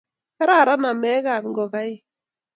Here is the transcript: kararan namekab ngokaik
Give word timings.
kararan 0.37 0.79
namekab 0.83 1.43
ngokaik 1.51 1.97